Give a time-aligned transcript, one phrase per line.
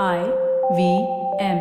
[0.00, 0.18] I
[0.72, 0.92] V
[1.44, 1.58] M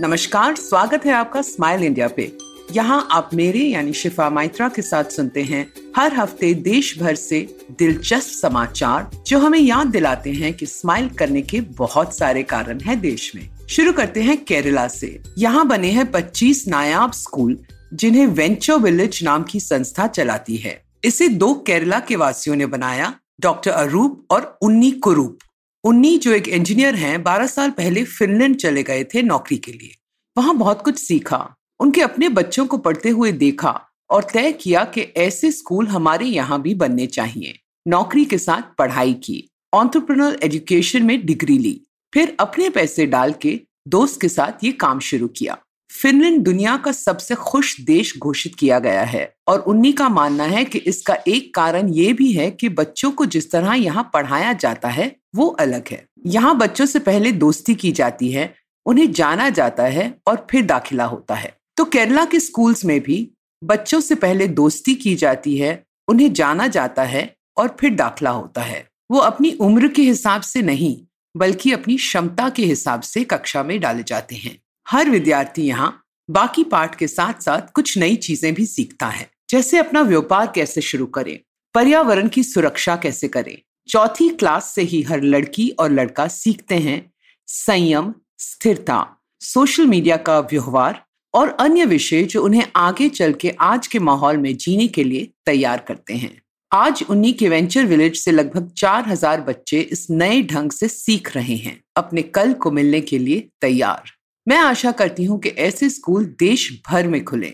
[0.00, 2.36] नमस्कार, स्वागत है आपका स्माइल इंडिया पे।
[2.72, 7.56] यहाँ आप मेरे, यानी शिफा माइत्रा के साथ सुनते हैं हर हफ़्ते देश भर से
[7.78, 13.00] दिलचस्प समाचार जो हमें याद दिलाते हैं कि स्माइल करने के बहुत सारे कारण हैं
[13.00, 17.58] देश में। शुरू करते हैं केरला से। यहाँ बने हैं 25 नायाब स्कूल,
[17.94, 23.14] जिन्हें वेंचर विलेज नाम की संस्था चलाती है। इसे दो केरला के वासियों ने बनाया
[23.44, 25.38] डॉक्टर अरूप और उन्नी कुरूप।
[25.84, 29.94] उन्नी जो एक इंजीनियर हैं, बारह साल पहले फिनलैंड चले गए थे नौकरी के लिए।
[30.36, 33.80] वहाँ बहुत कुछ सीखा, उनके अपने बच्चों को पढ़ते हुए देखा
[34.10, 39.12] और तय किया कि ऐसे स्कूल हमारे यहाँ भी बनने चाहिए। नौकरी के साथ पढ़ाई
[39.24, 39.36] की
[39.72, 41.80] ऑन्टरप्रनर एजुकेशन में डिग्री ली,
[42.12, 45.58] फिर अपने पैसे डाल के दोस्त के साथ ये काम शुरू किया।
[45.90, 50.64] फिनलैंड दुनिया का सबसे खुश देश घोषित किया गया है और उन्नी का मानना है
[50.64, 54.88] कि इसका एक कारण ये भी है कि बच्चों को जिस तरह यहाँ पढ़ाया जाता
[54.88, 58.54] है, वो अलग है। यहाँ बच्चों से पहले दोस्ती की जाती है,
[58.86, 63.30] उन्हें जाना जाता है और फिर दाखिला होता है। तो केरला के स्कूल्स में भी
[63.62, 68.62] बच्चों से पहले दोस्ती की जाती है, उन्हें जाना जाता है और फिर दाखिला होता
[68.62, 70.96] है। वो अपनी उम्र के हिसाब से नहीं,
[71.34, 76.64] बल्कि अपनी क्षमता के हिसाब से कक्षा में डाले जाते हैं। हर विद्यार्थी यहाँ बाकी
[76.64, 81.06] पाठ के साथ साथ कुछ नई चीज़ें भी सीखता है। जैसे अपना व्यापार कैसे शुरू
[81.06, 81.38] करें,
[81.74, 83.56] पर्यावरण की सुरक्षा कैसे करें।
[83.88, 87.00] चौथी क्लास से ही हर लड़की और लड़का सीखते हैं
[87.48, 89.06] संयम, स्थिरता,
[89.40, 91.02] सोशल मीडिया का व्यवहार
[91.34, 95.30] और अन्य विषय जो उन्हें आगे चल के आज के माहौल में जीने के लिए
[95.46, 96.40] तैयार करते हैं।
[96.72, 101.34] आज उन्हीं के वेंचर विलेज से लगभग चार हज़ार बच्चे इस नए ढंग से सीख
[101.36, 104.10] रहे हैं, अपने कल को मिलने के लिए तैयार।
[104.48, 107.46] मैं आशा करती हूँ कि ऐसे स्कूल देश भर में खुले।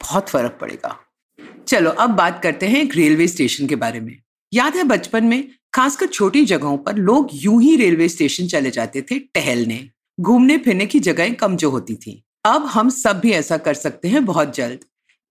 [0.00, 0.98] बहुत फ़र्क पड़ेगा।
[1.68, 4.16] चलो, अब बात करते हैं एक रेलवे स्टेशन के बारे में।
[4.54, 9.02] याद है बचपन में, खासकर छोटी जगहों पर लोग यूँ ही रेलवे स्टेशन चले जाते
[9.02, 13.56] थे टहलने। घूमने फिरने की जगहें कम जो होती थी। अब हम सब भी ऐसा
[13.56, 14.80] कर सकते हैं बहुत जल्द।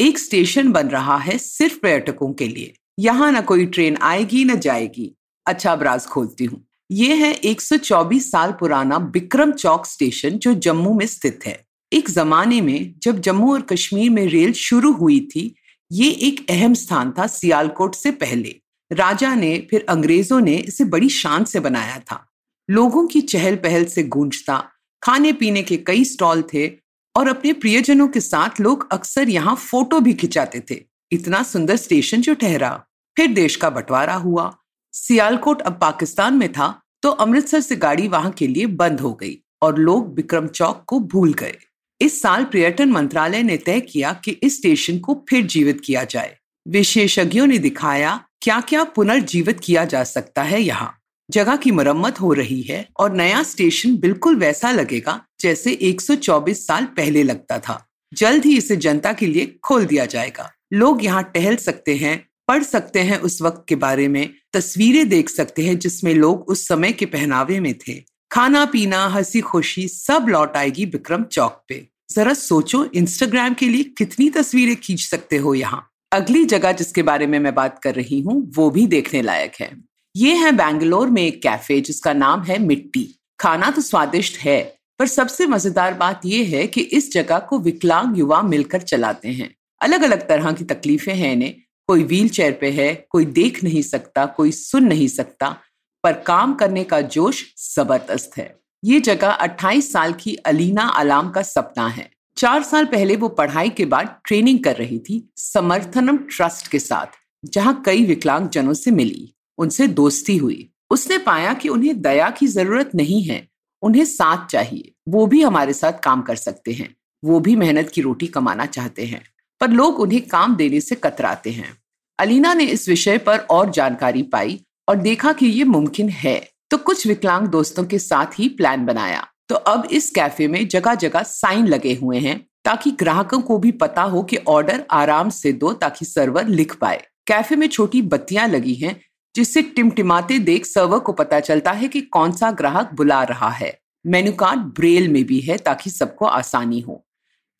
[0.00, 4.54] एक स्टेशन बन रहा है सिर्फ़ पर्यटकों के लिए। यहाँ ना कोई ट्रेन आएगी, ना
[4.54, 5.16] जाएगी।
[5.46, 10.94] अच्छा अब राज खोलती हूँ। ये है 124 साल पुराना बिक्रम चौक स्टेशन जो जम्मू
[10.94, 15.54] में स्थित है। एक जमाने में जब जम्मू और कश्मीर में रेल शुरू हुई थी,
[15.92, 18.60] ये एक अहम स्थान था सियालकोट से पहले।
[18.92, 22.26] राजा ने, फिर अंग्रेज़ों ने इसे बड़ी शान से बनाया था।
[22.70, 24.68] लोगों की चहल पहल से गूंजता
[25.02, 26.72] खाने पीने के कई स्टॉल थे
[27.16, 32.20] और अपने प्रियजनों के साथ लोग अक्सर यहाँ फ़ोटो भी खिंचाते थे। इतना सुंदर स्टेशन
[32.20, 32.84] जो ठहरा।
[33.16, 34.56] फिर देश का बंटवारा हुआ
[34.92, 39.36] सियालकोट अब पाकिस्तान में था तो अमृतसर से गाड़ी वहाँ के लिए बंद हो गई
[39.62, 41.56] और लोग विक्रम चौक को भूल गए।
[42.00, 46.36] इस साल पर्यटन मंत्रालय ने तय किया कि इस स्टेशन को फिर जीवित किया जाए।
[46.66, 50.96] विशेषज्ञों ने दिखाया क्या क्या पुनर्जीवित किया जा सकता है यहाँ।
[51.30, 56.84] जगह की मरम्मत हो रही है और नया स्टेशन बिल्कुल वैसा लगेगा जैसे 124 साल
[56.84, 61.56] पहले लगता था। जल्द ही इसे जनता के लिए खोल दिया जाएगा। लोग यहाँ टहल
[61.56, 66.14] सकते हैं पढ़ सकते हैं उस वक्त के बारे में, तस्वीरें देख सकते हैं जिसमें
[66.14, 71.24] लोग उस समय के पहनावे में थे। खाना, पीना, हँसी खुशी सब लौट आएगी विक्रम
[71.24, 75.90] चौक पे। जरा सोचो इंस्टाग्राम के लिए कितनी तस्वीरें खींच सकते हो यहाँ?
[76.12, 79.70] अगली जगह जिसके बारे में मैं बात कर रही हूँ, वो भी देखने लायक है।
[80.16, 85.06] ये है बैंगलोर में एक कैफ़े जिसका नाम है मिट्टी। खाना तो स्वादिष्ट है, पर
[85.06, 90.02] सबसे मज़ेदार बात यह है कि इस जगह को विकलांग युवा मिलकर चलाते हैं। अलग
[90.02, 91.54] अलग तरह की तकलीफें हैं इन्हें
[91.90, 95.56] कोई व्हील चेयर पे है, कोई देख नहीं सकता, कोई सुन नहीं सकता,
[96.04, 101.42] पर काम करने का जोश ज़बरदस्त है। ये जगह 28 साल की अलीना अलाम का
[101.42, 106.68] सपना है। चार साल पहले वो पढ़ाई के बाद ट्रेनिंग कर रही थी समर्थनम ट्रस्ट
[106.68, 107.06] के साथ,
[107.44, 112.46] जहाँ कई विकलांग जनों से मिली। उनसे दोस्ती हुई। उसने पाया कि उन्हें दया की
[112.46, 113.48] ज़रूरत नहीं है,
[113.82, 118.00] उन्हें साथ चाहिए। वो भी हमारे साथ काम कर सकते हैं, वो भी मेहनत की
[118.00, 119.22] रोटी कमाना चाहते हैं,
[119.60, 121.79] पर लोग उन्हें काम देने से कतराते हैं।
[122.20, 126.38] अलीना ने इस विषय पर और जानकारी पाई और देखा कि ये मुमकिन है।
[126.70, 130.94] तो कुछ विकलांग दोस्तों के साथ ही प्लान बनाया। तो अब इस कैफ़े में जगह
[130.94, 135.52] जगह साइन लगे हुए हैं ताकि ग्राहकों को भी पता हो कि ऑर्डर आराम से
[135.52, 139.00] दो ताकि सर्वर लिख पाए। कैफ़े में छोटी बत्तियाँ लगी हैं,
[139.34, 143.78] जिससे टिमटिमाते देख सर्वर को पता चलता है कि कौन सा ग्राहक बुला रहा है।
[144.06, 147.04] मेन्यू कार्ड ब्रेल में भी है ताकि सबको आसानी हो।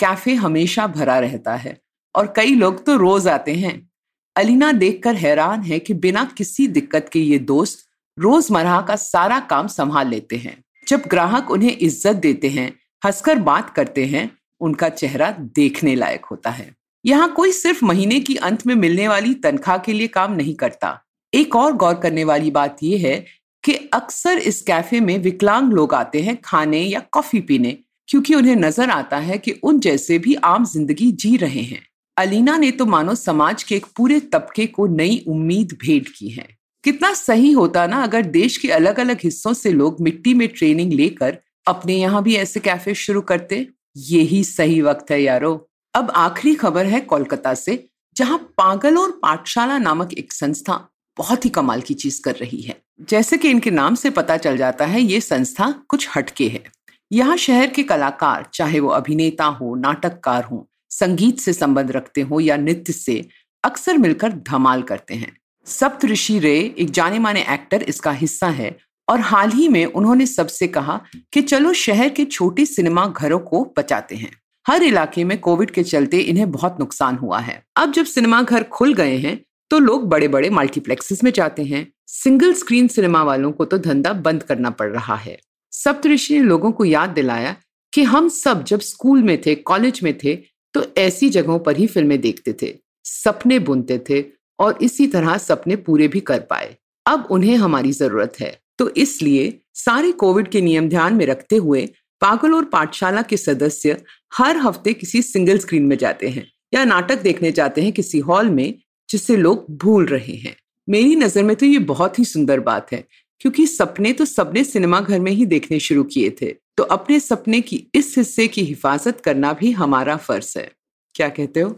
[0.01, 1.81] कैफ़े हमेशा भरा रहता है
[2.15, 3.90] और कई लोग तो रोज आते हैं।
[4.37, 7.87] अलीना देखकर हैरान है कि बिना किसी दिक्कत के ये दोस्त
[8.19, 10.57] रोज़मर्रा का सारा काम संभाल लेते हैं।
[10.87, 12.69] जब ग्राहक उन्हें इज़्ज़त देते हैं,
[13.03, 14.31] हंसकर बात करते हैं,
[14.61, 16.75] उनका चेहरा देखने लायक होता है।
[17.05, 20.99] यहाँ कोई सिर्फ़ महीने की अंत में मिलने वाली तनख्वाह के लिए काम नहीं करता।
[21.33, 23.19] एक और गौर करने वाली बात यह है
[23.65, 27.77] कि अक्सर इस कैफ़े में विकलांग लोग आते हैं खाने या कॉफ़ी पीने,
[28.09, 31.85] क्योंकि उन्हें नज़र आता है कि उन जैसे भी आम ज़िंदगी जी रहे हैं।
[32.21, 36.47] अलीना ने तो मानो समाज के एक पूरे तबके को नई उम्मीद भेंट की है।
[36.85, 40.93] कितना सही होता ना अगर देश के अलग अलग हिस्सों से लोग मिट्टी में ट्रेनिंग
[40.93, 43.67] लेकर अपने यहाँ भी ऐसे कैफ़े शुरू करते?
[43.97, 47.85] यही सही वक्त है यारो। अब आखिरी खबर है कोलकाता से,
[48.17, 52.81] जहाँ पागल और पाठशाला नामक एक संस्था बहुत ही कमाल की चीज़ कर रही है।
[53.01, 56.63] जैसे कि इनके नाम से पता चल जाता है ये संस्था कुछ हटके है।
[57.11, 62.41] यहाँ शहर के कलाकार, चाहे वो अभिनेता हो, नाटककार हो संगीत से संबंध रखते हो
[62.41, 63.25] या नृत्य से,
[63.65, 68.77] अक्सर मिलकर धमाल करते हैं। सप्त ऋषि रे एक जाने माने एक्टर इसका हिस्सा है
[69.09, 71.01] और हाल ही में उन्होंने सबसे कहा
[71.33, 74.31] कि चलो शहर के छोटे सिनेमा घरों को बचाते हैं।
[74.67, 78.63] हर इलाके में कोविड के चलते इन्हें बहुत नुकसान हुआ है। अब जब सिनेमा घर
[78.65, 79.41] खुल गए हैं
[79.71, 84.13] तो लोग बड़े बड़े मल्टीप्लेक्सेस में जाते हैं। सिंगल स्क्रीन सिनेमा वालों को तो धंधा
[84.13, 85.39] बंद करना पड़ रहा है।
[85.73, 87.55] सप्तऋषि ने लोगों को याद दिलाया
[87.93, 90.39] कि हम सब जब स्कूल में थे, कॉलेज में थे
[90.75, 92.75] तो ऐसी जगहों पर ही फ़िल्में देखते थे,
[93.05, 94.25] सपने बुनते थे
[94.59, 96.77] और इसी तरह सपने पूरे भी कर पाए।
[97.07, 101.89] अब उन्हें हमारी ज़रूरत है। तो इसलिए सारे कोविड के नियम ध्यान में रखते हुए
[102.23, 103.97] पागल और पाठशाला के सदस्य
[104.33, 108.51] हर हफ़्ते किसी सिंगल स्क्रीन में जाते हैं या नाटक देखने जाते हैं किसी हॉल
[108.51, 108.75] में
[109.09, 110.55] जिसे लोग भूल रहे हैं।
[110.89, 113.05] मेरी नज़र में तो ये बहुत ही सुंदर बात है,
[113.41, 117.61] क्योंकि सपने तो सबने सिनेमा घर में ही देखने शुरू किए थे। तो अपने सपने
[117.61, 120.71] की इस हिस्से की हिफाजत करना भी हमारा फ़र्ज़ है।
[121.15, 121.71] क्या कहते हो?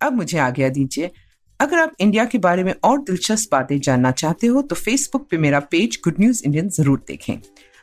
[0.00, 1.10] अब मुझे आज्ञा दीजिए,
[1.60, 5.38] अगर आप इंडिया के बारे में और दिलचस्प बातें जानना चाहते हो तो फेसबुक पे
[5.38, 7.34] मेरा पेज गुड न्यूज़ इंडियन ज़रूर देखें।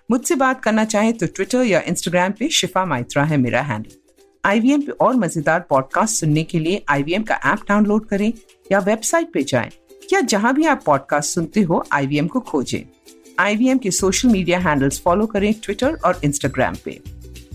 [0.09, 3.91] मुझसे बात करना चाहें तो ट्विटर या इंस्टाग्राम पे शिफा माइत्रा है मेरा हैंडल
[4.43, 8.31] आईवीएम पे और मज़ेदार पॉडकास्ट सुनने के लिए आईवीएम का ऐप डाउनलोड करें
[8.71, 9.71] या वेबसाइट पे जाएँ,
[10.13, 12.83] या जहाँ भी आप पॉडकास्ट सुनते हो आईवीएम को खोजें।
[13.39, 16.99] आईवीएम के सोशल मीडिया हैंडल्स फॉलो करें ट्विटर और इंस्टाग्राम पे।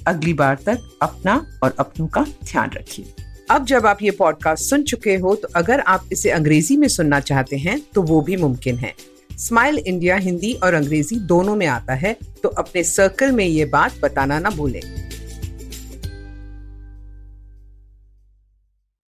[0.06, 3.14] अगली बार तक अपना और अपनों का ध्यान रखिए।
[3.50, 7.20] अब जब आप ये पॉडकास्ट सुन चुके हो तो अगर आप इसे अंग्रेज़ी में सुनना
[7.20, 8.92] चाहते हैं तो वो भी मुमकिन है।
[9.38, 14.00] स्माइल इंडिया हिंदी और अंग्रेज़ी दोनों में आता है तो अपने सर्कल में ये बात
[14.02, 14.80] बताना ना भूलें।